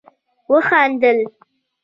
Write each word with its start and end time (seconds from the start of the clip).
وخندله 0.51 1.23